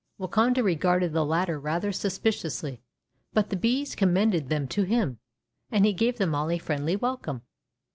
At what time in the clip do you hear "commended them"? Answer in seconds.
3.93-4.67